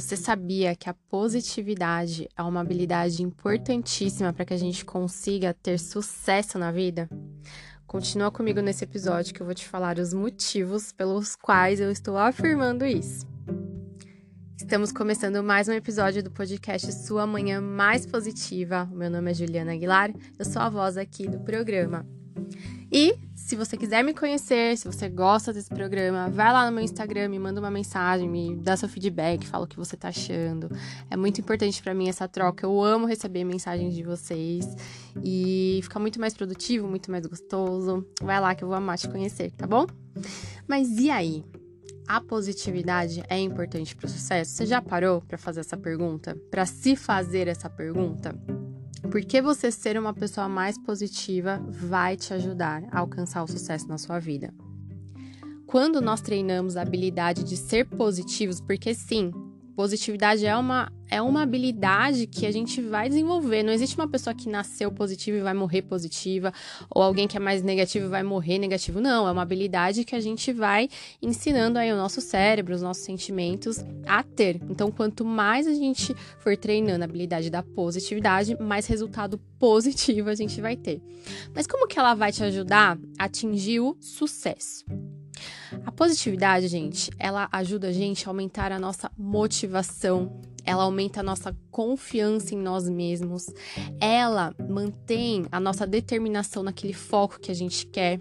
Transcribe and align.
Você 0.00 0.16
sabia 0.16 0.76
que 0.76 0.88
a 0.88 0.94
positividade 0.94 2.28
é 2.36 2.42
uma 2.44 2.60
habilidade 2.60 3.20
importantíssima 3.20 4.32
para 4.32 4.44
que 4.44 4.54
a 4.54 4.56
gente 4.56 4.84
consiga 4.84 5.52
ter 5.52 5.76
sucesso 5.76 6.56
na 6.56 6.70
vida? 6.70 7.10
Continua 7.84 8.30
comigo 8.30 8.60
nesse 8.60 8.84
episódio 8.84 9.34
que 9.34 9.40
eu 9.40 9.44
vou 9.44 9.56
te 9.56 9.66
falar 9.66 9.98
os 9.98 10.12
motivos 10.14 10.92
pelos 10.92 11.34
quais 11.34 11.80
eu 11.80 11.90
estou 11.90 12.16
afirmando 12.16 12.86
isso. 12.86 13.26
Estamos 14.56 14.92
começando 14.92 15.42
mais 15.42 15.66
um 15.66 15.72
episódio 15.72 16.22
do 16.22 16.30
podcast 16.30 16.92
Sua 16.92 17.26
Manhã 17.26 17.60
Mais 17.60 18.06
Positiva. 18.06 18.88
O 18.92 18.94
meu 18.94 19.10
nome 19.10 19.32
é 19.32 19.34
Juliana 19.34 19.72
Aguilar, 19.72 20.12
eu 20.38 20.44
sou 20.44 20.62
a 20.62 20.68
voz 20.68 20.96
aqui 20.96 21.26
do 21.26 21.40
programa. 21.40 22.06
E 22.90 23.16
se 23.34 23.54
você 23.56 23.76
quiser 23.76 24.02
me 24.02 24.12
conhecer, 24.12 24.76
se 24.76 24.86
você 24.86 25.08
gosta 25.08 25.52
desse 25.52 25.68
programa, 25.68 26.28
vai 26.28 26.52
lá 26.52 26.66
no 26.66 26.74
meu 26.74 26.84
Instagram, 26.84 27.28
me 27.28 27.38
manda 27.38 27.60
uma 27.60 27.70
mensagem, 27.70 28.28
me 28.28 28.56
dá 28.56 28.76
seu 28.76 28.88
feedback, 28.88 29.46
fala 29.46 29.64
o 29.64 29.66
que 29.66 29.76
você 29.76 29.96
tá 29.96 30.08
achando. 30.08 30.70
É 31.10 31.16
muito 31.16 31.40
importante 31.40 31.82
para 31.82 31.94
mim 31.94 32.08
essa 32.08 32.28
troca. 32.28 32.66
Eu 32.66 32.82
amo 32.82 33.06
receber 33.06 33.44
mensagens 33.44 33.94
de 33.94 34.02
vocês 34.02 34.66
e 35.22 35.80
ficar 35.82 35.98
muito 35.98 36.20
mais 36.20 36.34
produtivo, 36.34 36.88
muito 36.88 37.10
mais 37.10 37.26
gostoso. 37.26 38.06
Vai 38.22 38.40
lá 38.40 38.54
que 38.54 38.64
eu 38.64 38.68
vou 38.68 38.76
amar 38.76 38.98
te 38.98 39.08
conhecer, 39.08 39.50
tá 39.52 39.66
bom? 39.66 39.86
Mas 40.66 40.98
e 40.98 41.10
aí? 41.10 41.44
A 42.06 42.22
positividade 42.22 43.22
é 43.28 43.38
importante 43.38 43.94
para 43.94 44.06
o 44.06 44.08
sucesso? 44.08 44.52
Você 44.52 44.64
já 44.64 44.80
parou 44.80 45.20
para 45.20 45.36
fazer 45.36 45.60
essa 45.60 45.76
pergunta? 45.76 46.34
Para 46.50 46.64
se 46.64 46.96
fazer 46.96 47.48
essa 47.48 47.68
pergunta? 47.68 48.34
Porque 49.10 49.40
você 49.40 49.70
ser 49.70 49.98
uma 49.98 50.12
pessoa 50.12 50.48
mais 50.48 50.78
positiva 50.78 51.60
vai 51.68 52.16
te 52.16 52.34
ajudar 52.34 52.82
a 52.90 52.98
alcançar 52.98 53.42
o 53.42 53.48
sucesso 53.48 53.88
na 53.88 53.98
sua 53.98 54.18
vida. 54.18 54.52
Quando 55.66 56.00
nós 56.00 56.20
treinamos 56.20 56.76
a 56.76 56.82
habilidade 56.82 57.44
de 57.44 57.56
ser 57.56 57.84
positivos, 57.84 58.60
porque 58.60 58.94
sim, 58.94 59.30
Positividade 59.78 60.44
é 60.44 60.56
uma, 60.56 60.92
é 61.08 61.22
uma 61.22 61.42
habilidade 61.42 62.26
que 62.26 62.44
a 62.46 62.50
gente 62.50 62.82
vai 62.82 63.08
desenvolver. 63.08 63.62
Não 63.62 63.72
existe 63.72 63.96
uma 63.96 64.08
pessoa 64.08 64.34
que 64.34 64.48
nasceu 64.48 64.90
positiva 64.90 65.36
e 65.36 65.40
vai 65.40 65.54
morrer 65.54 65.82
positiva, 65.82 66.52
ou 66.90 67.00
alguém 67.00 67.28
que 67.28 67.36
é 67.36 67.40
mais 67.40 67.62
negativo 67.62 68.06
e 68.06 68.08
vai 68.08 68.24
morrer 68.24 68.58
negativo. 68.58 69.00
Não, 69.00 69.28
é 69.28 69.30
uma 69.30 69.42
habilidade 69.42 70.04
que 70.04 70.16
a 70.16 70.20
gente 70.20 70.52
vai 70.52 70.88
ensinando 71.22 71.78
aí 71.78 71.92
o 71.92 71.96
nosso 71.96 72.20
cérebro, 72.20 72.74
os 72.74 72.82
nossos 72.82 73.04
sentimentos 73.04 73.84
a 74.04 74.20
ter. 74.24 74.60
Então, 74.68 74.90
quanto 74.90 75.24
mais 75.24 75.64
a 75.68 75.74
gente 75.74 76.12
for 76.40 76.56
treinando 76.56 77.02
a 77.02 77.04
habilidade 77.04 77.48
da 77.48 77.62
positividade, 77.62 78.60
mais 78.60 78.84
resultado 78.84 79.38
positivo 79.60 80.28
a 80.28 80.34
gente 80.34 80.60
vai 80.60 80.74
ter. 80.74 81.00
Mas 81.54 81.68
como 81.68 81.86
que 81.86 82.00
ela 82.00 82.14
vai 82.14 82.32
te 82.32 82.42
ajudar 82.42 82.98
a 83.16 83.26
atingir 83.26 83.78
o 83.78 83.96
sucesso? 84.00 84.84
A 85.84 85.92
positividade, 85.92 86.68
gente, 86.68 87.10
ela 87.18 87.48
ajuda 87.52 87.88
a 87.88 87.92
gente 87.92 88.26
a 88.26 88.30
aumentar 88.30 88.72
a 88.72 88.78
nossa 88.78 89.10
motivação, 89.16 90.40
ela 90.64 90.82
aumenta 90.82 91.20
a 91.20 91.22
nossa 91.22 91.56
confiança 91.70 92.54
em 92.54 92.58
nós 92.58 92.88
mesmos, 92.88 93.46
ela 94.00 94.54
mantém 94.68 95.46
a 95.50 95.58
nossa 95.58 95.86
determinação 95.86 96.62
naquele 96.62 96.92
foco 96.92 97.40
que 97.40 97.50
a 97.50 97.54
gente 97.54 97.86
quer. 97.86 98.18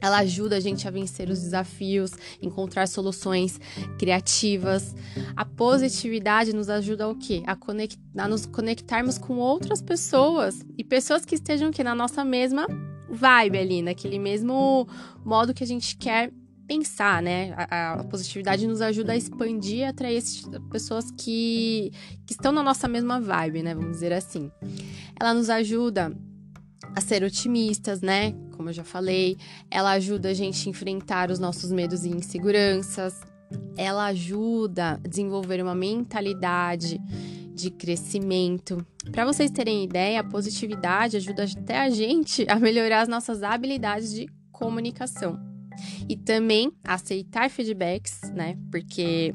Ela 0.00 0.18
ajuda 0.18 0.56
a 0.56 0.60
gente 0.60 0.88
a 0.88 0.90
vencer 0.90 1.28
os 1.28 1.40
desafios, 1.40 2.12
encontrar 2.40 2.88
soluções 2.88 3.60
criativas. 3.98 4.94
A 5.36 5.44
positividade 5.44 6.54
nos 6.54 6.70
ajuda 6.70 7.06
o 7.06 7.14
quê? 7.14 7.42
A, 7.46 7.54
conectar, 7.54 8.00
a 8.16 8.26
nos 8.26 8.46
conectarmos 8.46 9.18
com 9.18 9.36
outras 9.36 9.82
pessoas 9.82 10.64
e 10.78 10.82
pessoas 10.82 11.24
que 11.24 11.34
estejam 11.34 11.68
aqui 11.68 11.84
na 11.84 11.94
nossa 11.94 12.24
mesma 12.24 12.66
vibe 13.10 13.58
ali, 13.58 13.82
naquele 13.82 14.18
mesmo 14.18 14.88
modo 15.24 15.52
que 15.52 15.64
a 15.64 15.66
gente 15.66 15.96
quer 15.96 16.32
pensar, 16.70 17.20
né? 17.20 17.52
A, 17.56 17.94
a, 17.94 18.04
positividade 18.04 18.64
nos 18.64 18.80
ajuda 18.80 19.10
a 19.10 19.16
expandir 19.16 19.78
e 19.78 19.84
atrair 19.84 20.22
pessoas 20.70 21.10
que, 21.10 21.90
que 22.24 22.32
estão 22.32 22.52
na 22.52 22.62
nossa 22.62 22.86
mesma 22.86 23.20
vibe, 23.20 23.64
né? 23.64 23.74
Vamos 23.74 23.90
dizer 23.90 24.12
assim. 24.12 24.52
Ela 25.18 25.34
nos 25.34 25.50
ajuda 25.50 26.16
a 26.94 27.00
ser 27.00 27.24
otimistas, 27.24 28.00
né? 28.00 28.30
Como 28.56 28.68
eu 28.68 28.72
já 28.72 28.84
falei. 28.84 29.36
Ela 29.68 29.90
ajuda 29.92 30.28
a 30.28 30.34
gente 30.34 30.68
a 30.68 30.70
enfrentar 30.70 31.28
os 31.28 31.40
nossos 31.40 31.72
medos 31.72 32.04
e 32.04 32.10
inseguranças. 32.10 33.20
Ela 33.76 34.06
ajuda 34.06 35.00
a 35.04 35.08
desenvolver 35.08 35.60
uma 35.60 35.74
mentalidade 35.74 37.00
de 37.52 37.68
crescimento. 37.72 38.86
Para 39.10 39.24
vocês 39.24 39.50
terem 39.50 39.82
ideia, 39.82 40.20
a 40.20 40.24
positividade 40.24 41.16
ajuda 41.16 41.42
até 41.42 41.80
a 41.80 41.90
gente 41.90 42.46
a 42.48 42.60
melhorar 42.60 43.00
as 43.00 43.08
nossas 43.08 43.42
habilidades 43.42 44.12
de 44.12 44.28
comunicação. 44.52 45.49
E 46.08 46.16
também 46.16 46.72
aceitar 46.84 47.50
feedbacks, 47.50 48.20
né? 48.34 48.56
Porque 48.70 49.34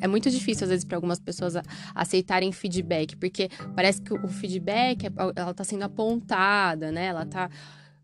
é 0.00 0.08
muito 0.08 0.30
difícil, 0.30 0.64
às 0.64 0.70
vezes, 0.70 0.84
para 0.84 0.96
algumas 0.96 1.20
pessoas 1.20 1.54
aceitarem 1.94 2.50
feedback, 2.52 3.16
porque 3.16 3.48
parece 3.76 4.00
que 4.00 4.12
o 4.12 4.28
feedback, 4.28 5.06
é, 5.06 5.10
ela 5.36 5.54
tá 5.54 5.62
sendo 5.62 5.82
apontada, 5.82 6.90
né? 6.90 7.06
Ela 7.06 7.26
tá. 7.26 7.50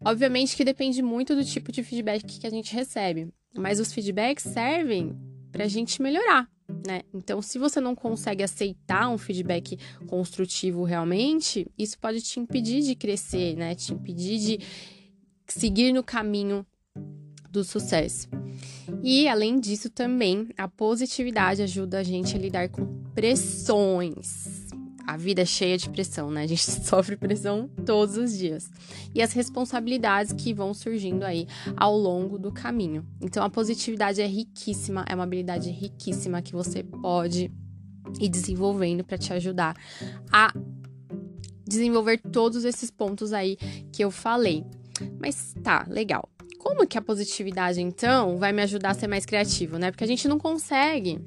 Obviamente 0.04 0.54
que 0.54 0.64
depende 0.64 1.00
muito 1.00 1.34
do 1.34 1.42
tipo 1.42 1.72
de 1.72 1.82
feedback 1.82 2.22
que 2.22 2.46
a 2.46 2.50
gente 2.50 2.74
recebe, 2.74 3.28
mas 3.56 3.80
os 3.80 3.92
feedbacks 3.92 4.44
servem 4.44 5.16
para 5.50 5.64
a 5.64 5.68
gente 5.68 6.02
melhorar, 6.02 6.46
né? 6.86 7.00
Então, 7.14 7.40
se 7.40 7.58
você 7.58 7.80
não 7.80 7.94
consegue 7.94 8.42
aceitar 8.42 9.08
um 9.08 9.16
feedback 9.16 9.78
construtivo 10.06 10.84
realmente, 10.84 11.66
isso 11.78 11.98
pode 11.98 12.20
te 12.20 12.38
impedir 12.38 12.82
de 12.82 12.94
crescer, 12.94 13.56
né? 13.56 13.74
Te 13.74 13.94
impedir 13.94 14.38
de 14.38 14.58
seguir 15.48 15.92
no 15.94 16.02
caminho 16.02 16.66
do 17.56 17.64
sucesso. 17.64 18.28
E 19.02 19.26
além 19.26 19.58
disso, 19.58 19.88
também 19.88 20.48
a 20.56 20.68
positividade 20.68 21.62
ajuda 21.62 21.98
a 21.98 22.02
gente 22.02 22.36
a 22.36 22.38
lidar 22.38 22.68
com 22.68 22.86
pressões. 23.14 24.66
A 25.06 25.16
vida 25.16 25.42
é 25.42 25.46
cheia 25.46 25.78
de 25.78 25.88
pressão, 25.88 26.30
né? 26.30 26.42
A 26.42 26.46
gente 26.46 26.68
sofre 26.84 27.16
pressão 27.16 27.68
todos 27.86 28.16
os 28.16 28.36
dias. 28.36 28.68
E 29.14 29.22
as 29.22 29.32
responsabilidades 29.32 30.32
que 30.32 30.52
vão 30.52 30.74
surgindo 30.74 31.24
aí 31.24 31.46
ao 31.76 31.96
longo 31.96 32.38
do 32.38 32.52
caminho. 32.52 33.06
Então, 33.22 33.42
a 33.42 33.48
positividade 33.48 34.20
é 34.20 34.26
riquíssima, 34.26 35.04
é 35.08 35.14
uma 35.14 35.24
habilidade 35.24 35.70
riquíssima 35.70 36.42
que 36.42 36.52
você 36.52 36.82
pode 36.82 37.50
ir 38.20 38.28
desenvolvendo 38.28 39.02
para 39.02 39.16
te 39.16 39.32
ajudar 39.32 39.76
a 40.30 40.52
desenvolver 41.66 42.18
todos 42.18 42.64
esses 42.64 42.90
pontos 42.90 43.32
aí 43.32 43.56
que 43.92 44.04
eu 44.04 44.10
falei. 44.10 44.64
Mas 45.20 45.54
tá, 45.62 45.86
legal. 45.88 46.28
Como 46.66 46.84
que 46.84 46.98
a 46.98 47.00
positividade, 47.00 47.80
então, 47.80 48.38
vai 48.38 48.52
me 48.52 48.60
ajudar 48.60 48.90
a 48.90 48.94
ser 48.94 49.06
mais 49.06 49.24
criativo, 49.24 49.78
né? 49.78 49.92
Porque 49.92 50.02
a 50.02 50.06
gente 50.06 50.26
não 50.26 50.36
consegue 50.36 51.20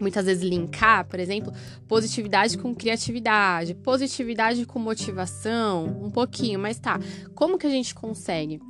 muitas 0.00 0.24
vezes 0.24 0.42
linkar, 0.42 1.04
por 1.04 1.20
exemplo, 1.20 1.52
positividade 1.86 2.56
com 2.56 2.74
criatividade, 2.74 3.74
positividade 3.74 4.64
com 4.64 4.78
motivação, 4.78 5.84
um 6.02 6.10
pouquinho, 6.10 6.58
mas 6.58 6.78
tá. 6.78 6.98
Como 7.34 7.58
que 7.58 7.66
a 7.66 7.70
gente 7.70 7.94
consegue? 7.94 8.62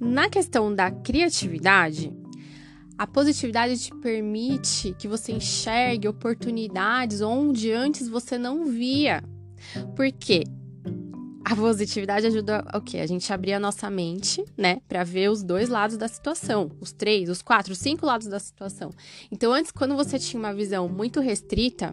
Na 0.00 0.28
questão 0.28 0.74
da 0.74 0.90
criatividade, 0.90 2.12
a 2.98 3.06
positividade 3.06 3.78
te 3.78 3.94
permite 4.00 4.96
que 4.98 5.06
você 5.06 5.30
enxergue 5.30 6.08
oportunidades 6.08 7.20
onde 7.20 7.70
antes 7.70 8.08
você 8.08 8.36
não 8.36 8.66
via. 8.66 9.22
Porque 9.94 10.42
a 11.50 11.56
positividade 11.56 12.28
ajuda 12.28 12.64
o 12.72 12.80
quê? 12.80 12.98
A 12.98 13.06
gente 13.06 13.32
abrir 13.32 13.54
a 13.54 13.58
nossa 13.58 13.90
mente, 13.90 14.44
né, 14.56 14.80
para 14.88 15.02
ver 15.02 15.28
os 15.32 15.42
dois 15.42 15.68
lados 15.68 15.96
da 15.96 16.06
situação, 16.06 16.70
os 16.80 16.92
três, 16.92 17.28
os 17.28 17.42
quatro, 17.42 17.72
os 17.72 17.78
cinco 17.78 18.06
lados 18.06 18.28
da 18.28 18.38
situação. 18.38 18.92
Então, 19.32 19.52
antes, 19.52 19.72
quando 19.72 19.96
você 19.96 20.16
tinha 20.16 20.38
uma 20.38 20.54
visão 20.54 20.88
muito 20.88 21.18
restrita, 21.18 21.92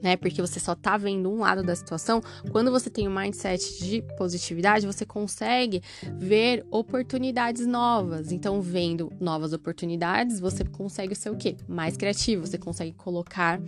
né? 0.00 0.16
Porque 0.16 0.40
você 0.40 0.58
só 0.58 0.74
tá 0.74 0.96
vendo 0.96 1.30
um 1.30 1.38
lado 1.38 1.62
da 1.62 1.76
situação. 1.76 2.20
Quando 2.50 2.72
você 2.72 2.90
tem 2.90 3.06
um 3.06 3.14
mindset 3.14 3.84
de 3.84 4.02
positividade, 4.18 4.84
você 4.84 5.06
consegue 5.06 5.80
ver 6.18 6.66
oportunidades 6.72 7.64
novas. 7.68 8.32
Então, 8.32 8.60
vendo 8.60 9.12
novas 9.20 9.52
oportunidades, 9.52 10.40
você 10.40 10.64
consegue 10.64 11.14
ser 11.14 11.30
o 11.30 11.36
quê? 11.36 11.56
Mais 11.68 11.96
criativo, 11.96 12.44
você 12.44 12.58
consegue 12.58 12.92
colocar 12.92 13.60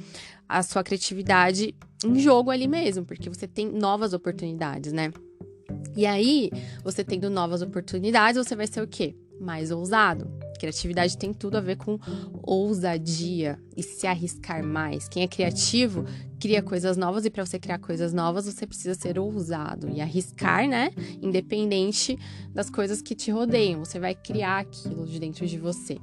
a 0.48 0.62
sua 0.64 0.82
criatividade 0.82 1.72
em 2.04 2.18
jogo 2.18 2.50
ali 2.50 2.68
mesmo, 2.68 3.04
porque 3.04 3.28
você 3.28 3.46
tem 3.46 3.70
novas 3.70 4.12
oportunidades, 4.12 4.92
né? 4.92 5.12
E 5.96 6.06
aí, 6.06 6.50
você 6.82 7.04
tendo 7.04 7.30
novas 7.30 7.62
oportunidades, 7.62 8.44
você 8.44 8.54
vai 8.54 8.66
ser 8.66 8.82
o 8.82 8.86
quê? 8.86 9.14
Mais 9.40 9.70
ousado, 9.70 10.28
Criatividade 10.64 11.18
tem 11.18 11.32
tudo 11.32 11.56
a 11.58 11.60
ver 11.60 11.76
com 11.76 11.98
ousadia 12.42 13.58
e 13.76 13.82
se 13.82 14.06
arriscar 14.06 14.64
mais. 14.64 15.08
Quem 15.08 15.22
é 15.22 15.28
criativo 15.28 16.06
cria 16.40 16.62
coisas 16.62 16.96
novas 16.96 17.24
e 17.24 17.30
para 17.30 17.44
você 17.44 17.58
criar 17.58 17.78
coisas 17.78 18.12
novas 18.12 18.46
você 18.46 18.66
precisa 18.66 18.94
ser 18.94 19.18
ousado 19.18 19.90
e 19.90 20.00
arriscar, 20.00 20.66
né? 20.68 20.90
Independente 21.20 22.18
das 22.52 22.70
coisas 22.70 23.02
que 23.02 23.14
te 23.14 23.30
rodeiam, 23.30 23.84
você 23.84 23.98
vai 23.98 24.14
criar 24.14 24.60
aquilo 24.60 25.06
de 25.06 25.18
dentro 25.18 25.46
de 25.46 25.58
você. 25.58 25.98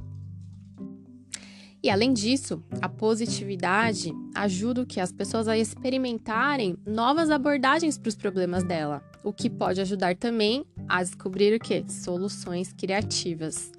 E 1.84 1.90
além 1.90 2.14
disso, 2.14 2.64
a 2.80 2.88
positividade 2.88 4.14
ajuda 4.36 4.86
que 4.86 5.00
as 5.00 5.12
pessoas 5.12 5.48
a 5.48 5.58
experimentarem 5.58 6.78
novas 6.86 7.32
abordagens 7.32 7.98
para 7.98 8.10
os 8.10 8.16
problemas 8.16 8.64
dela, 8.64 9.04
o 9.24 9.34
que 9.34 9.50
pode 9.50 9.82
ajudar 9.82 10.16
também 10.16 10.64
a 10.88 11.02
descobrir 11.02 11.56
o 11.56 11.60
que? 11.60 11.84
Soluções 11.90 12.72
criativas. 12.72 13.72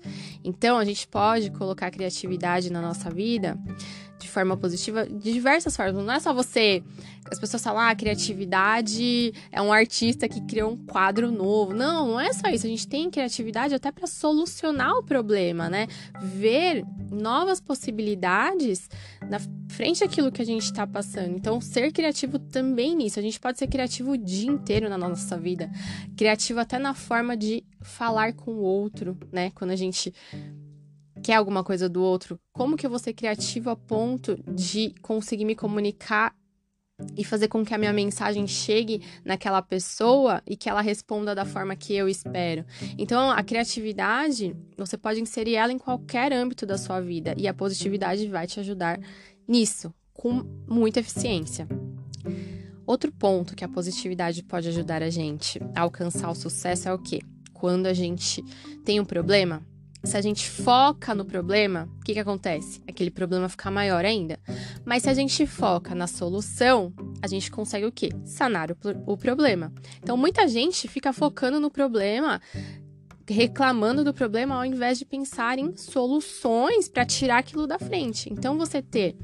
Então, 0.42 0.78
a 0.78 0.84
gente 0.84 1.06
pode 1.06 1.50
colocar 1.52 1.92
criatividade 1.92 2.72
na 2.72 2.82
nossa 2.82 3.08
vida 3.08 3.56
forma 4.32 4.56
positiva 4.56 5.06
de 5.06 5.32
diversas 5.32 5.76
formas. 5.76 6.04
Não 6.04 6.12
é 6.12 6.18
só 6.18 6.32
você. 6.32 6.82
As 7.30 7.38
pessoas 7.38 7.62
falam, 7.62 7.80
ah, 7.80 7.94
criatividade 7.94 9.32
é 9.50 9.62
um 9.62 9.72
artista 9.72 10.28
que 10.28 10.40
criou 10.42 10.72
um 10.72 10.76
quadro 10.76 11.30
novo. 11.30 11.72
Não, 11.72 12.08
não 12.08 12.20
é 12.20 12.32
só 12.32 12.48
isso. 12.48 12.66
A 12.66 12.68
gente 12.68 12.88
tem 12.88 13.10
criatividade 13.10 13.74
até 13.74 13.92
para 13.92 14.06
solucionar 14.06 14.92
o 14.94 15.02
problema, 15.02 15.68
né? 15.68 15.86
Ver 16.20 16.84
novas 17.10 17.60
possibilidades 17.60 18.88
na 19.28 19.38
frente 19.68 20.00
daquilo 20.00 20.32
que 20.32 20.42
a 20.42 20.46
gente 20.46 20.64
está 20.64 20.86
passando. 20.86 21.36
Então, 21.36 21.60
ser 21.60 21.92
criativo 21.92 22.38
também 22.38 22.96
nisso. 22.96 23.18
A 23.18 23.22
gente 23.22 23.38
pode 23.38 23.58
ser 23.58 23.66
criativo 23.66 24.12
o 24.12 24.18
dia 24.18 24.50
inteiro 24.50 24.88
na 24.88 24.98
nossa 24.98 25.36
vida. 25.36 25.70
Criativo 26.16 26.60
até 26.60 26.78
na 26.78 26.94
forma 26.94 27.36
de 27.36 27.64
falar 27.80 28.32
com 28.32 28.52
o 28.52 28.62
outro, 28.62 29.16
né? 29.30 29.50
Quando 29.54 29.70
a 29.70 29.76
gente 29.76 30.12
quer 31.22 31.34
alguma 31.34 31.62
coisa 31.62 31.88
do 31.88 32.02
outro, 32.02 32.38
como 32.52 32.76
que 32.76 32.84
eu 32.84 32.90
vou 32.90 32.98
ser 32.98 33.12
criativo 33.12 33.70
a 33.70 33.76
ponto 33.76 34.36
de 34.46 34.94
conseguir 35.00 35.44
me 35.44 35.54
comunicar 35.54 36.34
e 37.16 37.24
fazer 37.24 37.48
com 37.48 37.64
que 37.64 37.74
a 37.74 37.78
minha 37.78 37.92
mensagem 37.92 38.46
chegue 38.46 39.02
naquela 39.24 39.60
pessoa 39.60 40.42
e 40.46 40.56
que 40.56 40.68
ela 40.68 40.80
responda 40.80 41.34
da 41.34 41.44
forma 41.44 41.74
que 41.74 41.94
eu 41.94 42.08
espero. 42.08 42.64
Então, 42.96 43.30
a 43.30 43.42
criatividade, 43.42 44.56
você 44.76 44.96
pode 44.96 45.20
inserir 45.20 45.56
ela 45.56 45.72
em 45.72 45.78
qualquer 45.78 46.32
âmbito 46.32 46.64
da 46.64 46.78
sua 46.78 47.00
vida 47.00 47.34
e 47.36 47.48
a 47.48 47.54
positividade 47.54 48.28
vai 48.28 48.46
te 48.46 48.60
ajudar 48.60 49.00
nisso, 49.48 49.92
com 50.12 50.44
muita 50.68 51.00
eficiência. 51.00 51.66
Outro 52.86 53.12
ponto 53.12 53.54
que 53.54 53.64
a 53.64 53.68
positividade 53.68 54.42
pode 54.42 54.68
ajudar 54.68 55.02
a 55.02 55.10
gente 55.10 55.60
a 55.74 55.80
alcançar 55.80 56.30
o 56.30 56.34
sucesso 56.34 56.88
é 56.88 56.92
o 56.92 56.98
quê? 56.98 57.20
Quando 57.52 57.86
a 57.86 57.94
gente 57.94 58.42
tem 58.84 59.00
um 59.00 59.04
problema, 59.04 59.64
se 60.04 60.16
a 60.16 60.20
gente 60.20 60.48
foca 60.48 61.14
no 61.14 61.24
problema, 61.24 61.88
o 62.00 62.04
que, 62.04 62.12
que 62.12 62.18
acontece? 62.18 62.82
Aquele 62.88 63.10
problema 63.10 63.48
fica 63.48 63.70
maior 63.70 64.04
ainda. 64.04 64.38
Mas 64.84 65.04
se 65.04 65.10
a 65.10 65.14
gente 65.14 65.46
foca 65.46 65.94
na 65.94 66.06
solução, 66.06 66.92
a 67.22 67.26
gente 67.26 67.50
consegue 67.50 67.86
o 67.86 67.92
quê? 67.92 68.10
Sanar 68.24 68.70
o, 68.70 68.76
o 69.06 69.16
problema. 69.16 69.72
Então, 70.02 70.16
muita 70.16 70.48
gente 70.48 70.88
fica 70.88 71.12
focando 71.12 71.60
no 71.60 71.70
problema, 71.70 72.40
reclamando 73.28 74.02
do 74.02 74.12
problema, 74.12 74.56
ao 74.56 74.64
invés 74.64 74.98
de 74.98 75.04
pensar 75.04 75.58
em 75.58 75.76
soluções 75.76 76.88
para 76.88 77.06
tirar 77.06 77.38
aquilo 77.38 77.66
da 77.66 77.78
frente. 77.78 78.32
Então, 78.32 78.58
você 78.58 78.82
ter 78.82 79.16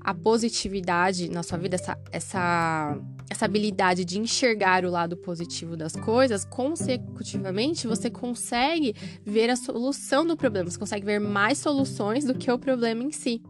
a 0.00 0.14
positividade 0.14 1.28
na 1.28 1.42
sua 1.42 1.58
vida, 1.58 1.76
essa, 1.76 1.98
essa, 2.10 2.98
essa 3.28 3.44
habilidade 3.44 4.04
de 4.04 4.18
enxergar 4.18 4.84
o 4.84 4.90
lado 4.90 5.16
positivo 5.16 5.76
das 5.76 5.94
coisas, 5.94 6.44
consecutivamente 6.44 7.86
você 7.86 8.08
consegue 8.08 8.94
ver 9.24 9.50
a 9.50 9.56
solução 9.56 10.26
do 10.26 10.36
problema, 10.36 10.70
você 10.70 10.78
consegue 10.78 11.04
ver 11.04 11.20
mais 11.20 11.58
soluções 11.58 12.24
do 12.24 12.34
que 12.34 12.50
o 12.50 12.58
problema 12.58 13.02
em 13.02 13.12
si. 13.12 13.42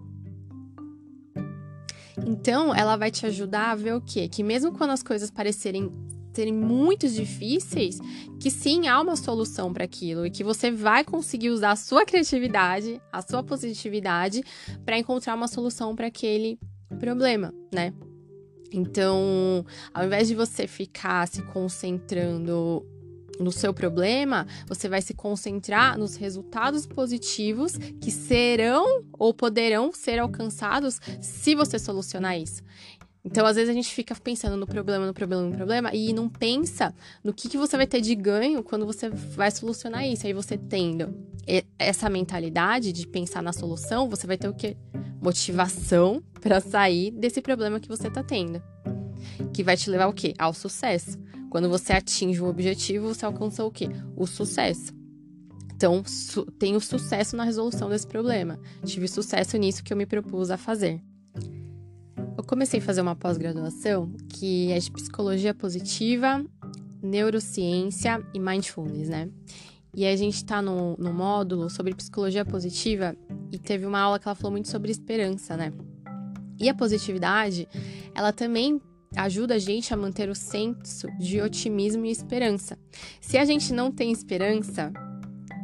Então, 2.26 2.74
ela 2.74 2.96
vai 2.96 3.10
te 3.10 3.24
ajudar 3.26 3.70
a 3.70 3.74
ver 3.74 3.94
o 3.94 4.00
quê? 4.00 4.28
Que 4.28 4.42
mesmo 4.42 4.72
quando 4.72 4.90
as 4.90 5.02
coisas 5.02 5.30
parecerem 5.30 5.90
serem 6.32 6.52
muito 6.52 7.08
difíceis, 7.08 7.98
que 8.38 8.50
sim 8.50 8.88
há 8.88 9.00
uma 9.00 9.16
solução 9.16 9.72
para 9.72 9.84
aquilo 9.84 10.26
e 10.26 10.30
que 10.30 10.44
você 10.44 10.70
vai 10.70 11.04
conseguir 11.04 11.50
usar 11.50 11.72
a 11.72 11.76
sua 11.76 12.04
criatividade, 12.04 13.00
a 13.12 13.22
sua 13.22 13.42
positividade 13.42 14.42
para 14.84 14.98
encontrar 14.98 15.34
uma 15.34 15.48
solução 15.48 15.94
para 15.94 16.06
aquele 16.06 16.58
problema, 16.98 17.52
né? 17.72 17.92
Então, 18.72 19.64
ao 19.92 20.04
invés 20.04 20.28
de 20.28 20.34
você 20.34 20.66
ficar 20.66 21.26
se 21.26 21.42
concentrando 21.42 22.86
no 23.40 23.50
seu 23.50 23.72
problema, 23.72 24.46
você 24.66 24.88
vai 24.88 25.00
se 25.00 25.14
concentrar 25.14 25.98
nos 25.98 26.14
resultados 26.14 26.86
positivos 26.86 27.76
que 28.00 28.10
serão 28.10 29.02
ou 29.18 29.32
poderão 29.32 29.92
ser 29.92 30.18
alcançados 30.18 31.00
se 31.20 31.54
você 31.54 31.78
solucionar 31.78 32.38
isso. 32.38 32.62
Então, 33.24 33.46
às 33.46 33.56
vezes, 33.56 33.68
a 33.68 33.74
gente 33.74 33.92
fica 33.94 34.14
pensando 34.14 34.56
no 34.56 34.66
problema, 34.66 35.06
no 35.06 35.12
problema, 35.12 35.42
no 35.42 35.54
problema, 35.54 35.94
e 35.94 36.12
não 36.12 36.28
pensa 36.28 36.94
no 37.22 37.34
que, 37.34 37.48
que 37.48 37.58
você 37.58 37.76
vai 37.76 37.86
ter 37.86 38.00
de 38.00 38.14
ganho 38.14 38.62
quando 38.62 38.86
você 38.86 39.10
vai 39.10 39.50
solucionar 39.50 40.06
isso. 40.06 40.26
Aí 40.26 40.32
você 40.32 40.56
tendo 40.56 41.14
essa 41.78 42.08
mentalidade 42.08 42.92
de 42.92 43.06
pensar 43.06 43.42
na 43.42 43.52
solução, 43.52 44.08
você 44.08 44.26
vai 44.26 44.38
ter 44.38 44.48
o 44.48 44.54
quê? 44.54 44.76
Motivação 45.20 46.22
para 46.40 46.60
sair 46.60 47.10
desse 47.10 47.42
problema 47.42 47.78
que 47.78 47.88
você 47.88 48.08
está 48.08 48.22
tendo. 48.22 48.62
Que 49.52 49.62
vai 49.62 49.76
te 49.76 49.90
levar 49.90 50.04
ao 50.04 50.12
quê? 50.14 50.34
Ao 50.38 50.54
sucesso. 50.54 51.18
Quando 51.50 51.68
você 51.68 51.92
atinge 51.92 52.40
um 52.40 52.48
objetivo, 52.48 53.08
você 53.08 53.26
alcança 53.26 53.64
o 53.64 53.70
quê? 53.70 53.88
O 54.16 54.26
sucesso. 54.26 54.94
Então, 55.74 56.02
su 56.06 56.44
tenho 56.44 56.80
sucesso 56.80 57.36
na 57.36 57.44
resolução 57.44 57.88
desse 57.88 58.06
problema. 58.06 58.58
Tive 58.84 59.08
sucesso 59.08 59.56
nisso 59.56 59.82
que 59.82 59.92
eu 59.92 59.96
me 59.96 60.06
propus 60.06 60.50
a 60.50 60.56
fazer. 60.56 61.02
Eu 62.36 62.44
comecei 62.44 62.80
a 62.80 62.82
fazer 62.82 63.00
uma 63.00 63.14
pós-graduação 63.14 64.12
que 64.28 64.72
é 64.72 64.78
de 64.78 64.90
psicologia 64.90 65.54
positiva, 65.54 66.44
neurociência 67.02 68.24
e 68.32 68.38
mindfulness, 68.38 69.08
né? 69.08 69.28
E 69.94 70.06
a 70.06 70.14
gente 70.14 70.44
tá 70.44 70.62
no, 70.62 70.96
no 70.96 71.12
módulo 71.12 71.68
sobre 71.68 71.94
psicologia 71.94 72.44
positiva 72.44 73.16
e 73.50 73.58
teve 73.58 73.84
uma 73.84 74.00
aula 74.00 74.18
que 74.18 74.28
ela 74.28 74.34
falou 74.34 74.52
muito 74.52 74.68
sobre 74.68 74.90
esperança, 74.90 75.56
né? 75.56 75.72
E 76.58 76.68
a 76.68 76.74
positividade, 76.74 77.68
ela 78.14 78.32
também 78.32 78.80
ajuda 79.16 79.54
a 79.54 79.58
gente 79.58 79.92
a 79.92 79.96
manter 79.96 80.28
o 80.28 80.34
senso 80.34 81.08
de 81.18 81.40
otimismo 81.40 82.04
e 82.06 82.10
esperança. 82.10 82.78
Se 83.20 83.36
a 83.36 83.44
gente 83.44 83.72
não 83.72 83.90
tem 83.90 84.12
esperança, 84.12 84.92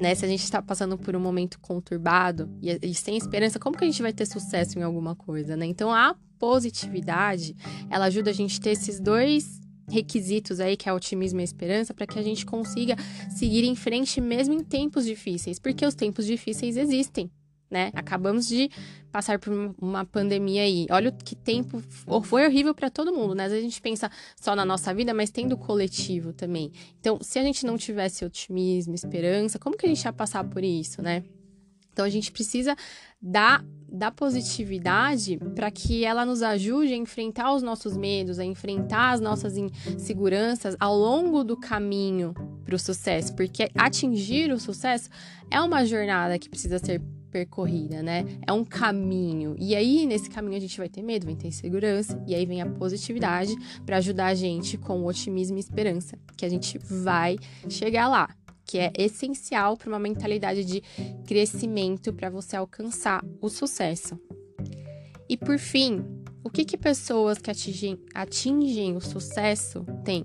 né? 0.01 0.15
Se 0.15 0.25
a 0.25 0.29
gente 0.29 0.43
está 0.43 0.61
passando 0.61 0.99
por 0.99 1.15
um 1.15 1.21
momento 1.21 1.59
conturbado 1.61 2.51
e, 2.61 2.79
e, 2.83 2.95
sem 2.95 3.17
esperança, 3.17 3.59
como 3.59 3.77
que 3.77 3.85
a 3.85 3.87
gente 3.87 4.03
vai 4.03 4.13
ter 4.13 4.27
sucesso 4.27 4.79
em 4.79 4.83
alguma 4.83 5.15
coisa, 5.15 5.57
né? 5.57 5.67
Então 5.67 5.93
a 5.93 6.17
positividade, 6.39 7.57
ela 7.91 8.07
ajuda 8.07 8.31
a 8.31 8.35
gente 8.35 8.59
a 8.59 8.63
ter 8.63 8.71
esses 8.71 9.01
dois 9.01 9.61
requisitos 9.89 10.61
aí, 10.61 10.77
que 10.77 10.89
é 10.89 10.93
otimismo 10.93 11.41
e 11.41 11.45
esperança, 11.45 11.95
para 11.95 12.07
que 12.07 12.19
a 12.19 12.23
gente 12.23 12.45
consiga 12.45 12.97
seguir 13.31 13.65
em 13.65 13.77
frente 13.77 14.21
mesmo 14.21 14.55
em 14.55 14.63
tempos 14.63 15.05
difíceis, 15.05 15.59
porque 15.59 15.87
os 15.87 15.95
tempos 15.95 16.27
difíceis 16.27 16.77
existem, 16.77 17.31
né? 17.71 17.91
Acabamos 17.95 18.47
de 18.49 18.71
passar 19.11 19.39
por 19.39 19.75
uma 19.81 20.05
pandemia 20.05 20.63
aí. 20.63 20.87
Olha 20.91 21.11
que 21.11 21.35
tempo 21.35 21.81
foi 22.23 22.45
horrível 22.45 22.75
para 22.75 22.91
todo 22.91 23.13
mundo, 23.13 23.35
né? 23.35 23.45
Às 23.45 23.53
vezes 23.53 23.65
a 23.65 23.69
gente 23.69 23.81
pensa 23.81 24.11
só 24.41 24.55
na 24.55 24.65
nossa 24.65 24.93
vida, 24.93 25.15
mas 25.15 25.31
tem 25.31 25.49
do 25.49 25.57
coletivo 25.57 26.33
também. 26.33 26.73
Então, 27.01 27.19
se 27.21 27.39
a 27.39 27.43
gente 27.43 27.65
não 27.65 27.77
tivesse 27.77 28.25
otimismo, 28.25 28.95
esperança, 28.95 29.59
como 29.59 29.77
que 29.77 29.87
a 29.87 29.89
gente 29.89 30.05
ia 30.05 30.13
passar 30.13 30.45
por 30.45 30.63
isso, 30.63 31.01
né? 31.01 31.25
Então 31.97 32.05
a 32.05 32.11
gente 32.11 32.31
precisa 32.31 32.77
dar 33.23 33.65
da 33.89 34.11
positividade 34.11 35.39
para 35.55 35.71
que 35.71 36.05
ela 36.05 36.27
nos 36.27 36.43
ajude 36.43 36.93
a 36.93 36.97
enfrentar 36.97 37.55
os 37.55 37.63
nossos 37.63 37.97
medos, 37.97 38.39
a 38.39 38.45
enfrentar 38.45 39.13
as 39.13 39.21
nossas 39.23 39.57
inseguranças 39.57 40.77
ao 40.79 40.95
longo 40.95 41.43
do 41.43 41.57
caminho 41.57 42.35
para 42.67 42.75
o 42.75 42.79
sucesso, 42.79 43.35
porque 43.35 43.71
atingir 43.75 44.53
o 44.53 44.61
sucesso 44.61 45.09
é 45.51 45.59
uma 45.59 45.87
jornada 45.87 46.39
que 46.39 46.51
precisa 46.51 46.79
ser 46.79 47.01
percorrida, 47.31 48.03
né? 48.03 48.27
É 48.47 48.53
um 48.53 48.65
caminho. 48.65 49.57
E 49.59 49.75
aí, 49.75 50.05
nesse 50.05 50.29
caminho, 50.29 50.59
a 50.59 50.61
gente 50.61 50.77
vai 50.77 50.91
ter 50.91 51.01
medo, 51.01 51.25
vai 51.25 51.35
ter 51.35 51.49
insegurança, 51.49 52.23
e 52.27 52.35
aí 52.35 52.45
vem 52.45 52.61
a 52.61 52.67
positividade 52.67 53.57
para 53.87 53.97
ajudar 53.97 54.27
a 54.27 54.35
gente 54.35 54.77
com 54.77 55.03
otimismo 55.07 55.57
e 55.57 55.61
esperança, 55.61 56.19
que 56.37 56.45
a 56.45 56.49
gente 56.51 56.77
vai 56.77 57.39
chegar 57.71 58.07
lá 58.09 58.29
que 58.67 58.79
é 58.79 58.93
essencial 58.99 59.77
para 59.77 59.89
uma 59.89 59.99
mentalidade 59.99 60.65
de 60.65 60.83
crescimento 61.27 62.13
para 62.13 62.29
você 62.29 62.57
alcançar 62.57 63.25
o 63.41 63.49
sucesso. 63.49 64.19
E 65.29 65.37
por 65.37 65.59
fim, 65.59 66.05
o 66.43 66.51
que, 66.51 66.65
que 66.65 66.77
pessoas 66.77 67.39
que 67.39 67.51
atingem, 67.51 67.99
atingem 68.15 68.97
o 68.97 69.01
sucesso 69.01 69.85
têm? 70.05 70.25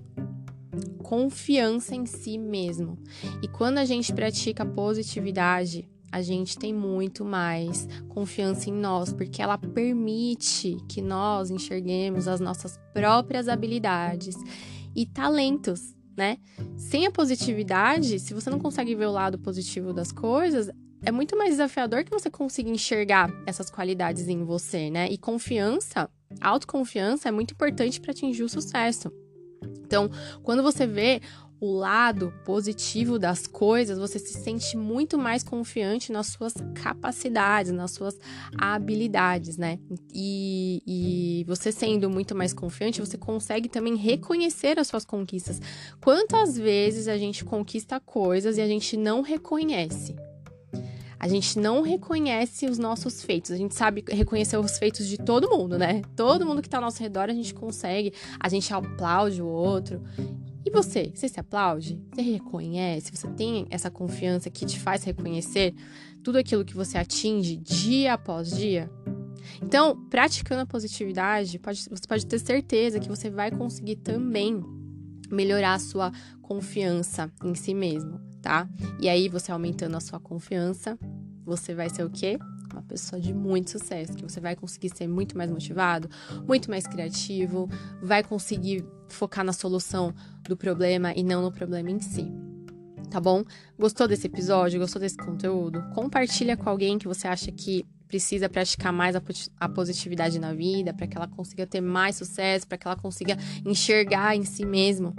Confiança 1.02 1.94
em 1.94 2.06
si 2.06 2.38
mesmo. 2.38 2.98
E 3.42 3.48
quando 3.48 3.78
a 3.78 3.84
gente 3.84 4.12
pratica 4.12 4.64
positividade, 4.64 5.88
a 6.10 6.20
gente 6.20 6.58
tem 6.58 6.74
muito 6.74 7.24
mais 7.24 7.88
confiança 8.08 8.68
em 8.68 8.72
nós, 8.72 9.12
porque 9.12 9.40
ela 9.40 9.56
permite 9.56 10.76
que 10.88 11.00
nós 11.00 11.50
enxerguemos 11.50 12.28
as 12.28 12.38
nossas 12.38 12.78
próprias 12.92 13.48
habilidades 13.48 14.36
e 14.94 15.06
talentos 15.06 15.94
né? 16.16 16.38
Sem 16.76 17.06
a 17.06 17.10
positividade, 17.10 18.18
se 18.18 18.34
você 18.34 18.50
não 18.50 18.58
consegue 18.58 18.94
ver 18.94 19.06
o 19.06 19.12
lado 19.12 19.38
positivo 19.38 19.92
das 19.92 20.12
coisas, 20.12 20.70
é 21.04 21.10
muito 21.10 21.36
mais 21.36 21.50
desafiador 21.50 22.04
que 22.04 22.10
você 22.10 22.30
consiga 22.30 22.70
enxergar 22.70 23.30
essas 23.46 23.70
qualidades 23.70 24.28
em 24.28 24.44
você, 24.44 24.90
né? 24.90 25.10
E 25.10 25.18
confiança, 25.18 26.08
autoconfiança 26.40 27.28
é 27.28 27.32
muito 27.32 27.54
importante 27.54 28.00
para 28.00 28.12
atingir 28.12 28.44
o 28.44 28.48
sucesso. 28.48 29.10
Então, 29.84 30.10
quando 30.42 30.62
você 30.62 30.86
vê 30.86 31.20
o 31.62 31.70
lado 31.70 32.34
positivo 32.44 33.20
das 33.20 33.46
coisas, 33.46 33.96
você 33.96 34.18
se 34.18 34.34
sente 34.34 34.76
muito 34.76 35.16
mais 35.16 35.44
confiante 35.44 36.10
nas 36.10 36.26
suas 36.26 36.54
capacidades, 36.74 37.70
nas 37.70 37.92
suas 37.92 38.18
habilidades, 38.58 39.56
né? 39.56 39.78
E, 40.12 40.82
e 40.84 41.44
você 41.46 41.70
sendo 41.70 42.10
muito 42.10 42.34
mais 42.34 42.52
confiante, 42.52 43.00
você 43.00 43.16
consegue 43.16 43.68
também 43.68 43.94
reconhecer 43.94 44.76
as 44.76 44.88
suas 44.88 45.04
conquistas. 45.04 45.60
Quantas 46.02 46.58
vezes 46.58 47.06
a 47.06 47.16
gente 47.16 47.44
conquista 47.44 48.00
coisas 48.00 48.58
e 48.58 48.60
a 48.60 48.66
gente 48.66 48.96
não 48.96 49.22
reconhece? 49.22 50.16
a 51.20 51.28
gente 51.28 51.56
não 51.56 51.82
reconhece 51.82 52.66
os 52.66 52.78
nossos 52.78 53.22
feitos. 53.22 53.52
A 53.52 53.56
gente 53.56 53.76
sabe 53.76 54.02
reconhecer 54.08 54.56
os 54.56 54.76
feitos 54.76 55.06
de 55.06 55.16
todo 55.16 55.48
mundo, 55.48 55.78
né? 55.78 56.02
Todo 56.16 56.44
mundo 56.44 56.60
que 56.60 56.68
tá 56.68 56.78
ao 56.78 56.82
nosso 56.82 57.00
redor 57.00 57.30
a 57.30 57.32
gente 57.32 57.54
consegue, 57.54 58.12
a 58.40 58.48
gente 58.48 58.74
aplaude 58.74 59.40
o 59.40 59.46
outro. 59.46 60.02
E 60.64 60.70
você? 60.70 61.10
Você 61.14 61.28
se 61.28 61.40
aplaude? 61.40 62.00
Você 62.14 62.22
reconhece? 62.22 63.14
Você 63.14 63.28
tem 63.28 63.66
essa 63.70 63.90
confiança 63.90 64.48
que 64.48 64.64
te 64.64 64.78
faz 64.78 65.02
reconhecer 65.02 65.74
tudo 66.22 66.38
aquilo 66.38 66.64
que 66.64 66.74
você 66.74 66.96
atinge 66.98 67.56
dia 67.56 68.14
após 68.14 68.50
dia? 68.50 68.90
Então, 69.60 69.96
praticando 70.08 70.62
a 70.62 70.66
positividade, 70.66 71.58
pode, 71.58 71.88
você 71.90 72.06
pode 72.06 72.26
ter 72.26 72.38
certeza 72.38 73.00
que 73.00 73.08
você 73.08 73.28
vai 73.28 73.50
conseguir 73.50 73.96
também 73.96 74.62
melhorar 75.30 75.74
a 75.74 75.78
sua 75.78 76.12
confiança 76.40 77.32
em 77.42 77.54
si 77.54 77.74
mesmo, 77.74 78.20
tá? 78.40 78.68
E 79.00 79.08
aí, 79.08 79.28
você 79.28 79.50
aumentando 79.50 79.96
a 79.96 80.00
sua 80.00 80.20
confiança, 80.20 80.98
você 81.44 81.74
vai 81.74 81.88
ser 81.90 82.04
o 82.04 82.10
quê? 82.10 82.38
Uma 82.72 82.82
pessoa 82.82 83.20
de 83.20 83.34
muito 83.34 83.70
sucesso, 83.70 84.14
que 84.14 84.22
você 84.22 84.40
vai 84.40 84.54
conseguir 84.54 84.90
ser 84.96 85.06
muito 85.08 85.36
mais 85.36 85.50
motivado, 85.50 86.08
muito 86.46 86.70
mais 86.70 86.86
criativo, 86.86 87.68
vai 88.00 88.22
conseguir 88.22 88.84
focar 89.12 89.44
na 89.44 89.52
solução 89.52 90.14
do 90.42 90.56
problema 90.56 91.12
e 91.14 91.22
não 91.22 91.42
no 91.42 91.52
problema 91.52 91.90
em 91.90 92.00
si. 92.00 92.26
Tá 93.10 93.20
bom? 93.20 93.44
Gostou 93.78 94.08
desse 94.08 94.26
episódio? 94.26 94.80
Gostou 94.80 95.00
desse 95.00 95.18
conteúdo? 95.18 95.82
Compartilha 95.94 96.56
com 96.56 96.68
alguém 96.68 96.98
que 96.98 97.06
você 97.06 97.28
acha 97.28 97.52
que 97.52 97.84
precisa 98.08 98.48
praticar 98.48 98.92
mais 98.92 99.16
a 99.58 99.68
positividade 99.68 100.38
na 100.38 100.52
vida, 100.52 100.92
para 100.92 101.06
que 101.06 101.16
ela 101.16 101.26
consiga 101.26 101.66
ter 101.66 101.80
mais 101.80 102.16
sucesso, 102.16 102.66
para 102.66 102.76
que 102.76 102.86
ela 102.86 102.96
consiga 102.96 103.38
enxergar 103.64 104.36
em 104.36 104.44
si 104.44 104.66
mesmo 104.66 105.14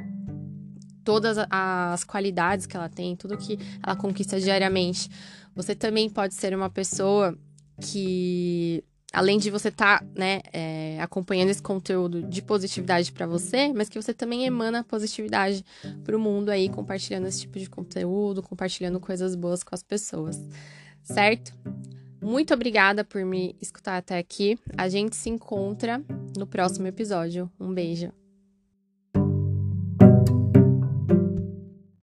todas 1.04 1.38
as 1.50 2.04
qualidades 2.04 2.66
que 2.66 2.78
ela 2.78 2.88
tem, 2.88 3.16
tudo 3.16 3.38
que 3.38 3.58
ela 3.82 3.96
conquista 3.96 4.40
diariamente. 4.40 5.10
Você 5.56 5.76
também 5.76 6.10
pode 6.10 6.34
ser 6.34 6.56
uma 6.56 6.70
pessoa 6.70 7.38
que, 7.82 8.84
além 9.14 9.38
de 9.38 9.52
você 9.52 9.68
estar 9.68 10.00
tá, 10.00 10.06
né, 10.16 10.42
é, 10.52 10.98
acompanhando 11.00 11.50
esse 11.50 11.62
conteúdo 11.62 12.24
de 12.24 12.42
positividade 12.42 13.12
para 13.12 13.28
você, 13.28 13.72
mas 13.72 13.88
que 13.88 14.02
você 14.02 14.14
também 14.14 14.46
emana 14.46 14.84
positividade 14.84 15.64
para 16.04 16.18
o 16.18 16.20
mundo 16.20 16.50
aí, 16.50 16.68
compartilhando 16.68 17.28
esse 17.28 17.42
tipo 17.42 17.60
de 17.60 17.70
conteúdo, 17.70 18.42
compartilhando 18.42 19.00
coisas 19.00 19.36
boas 19.36 19.64
com 19.64 19.76
as 19.76 19.84
pessoas, 19.84 20.42
certo? 21.04 21.54
Muito 22.20 22.54
obrigada 22.54 23.04
por 23.04 23.24
me 23.24 23.56
escutar 23.62 23.98
até 23.98 24.18
aqui. 24.18 24.58
A 24.78 24.90
gente 24.90 25.16
se 25.16 25.30
encontra 25.30 26.02
no 26.38 26.48
próximo 26.48 26.88
episódio. 26.88 27.52
Um 27.60 27.74
beijo. 27.74 28.23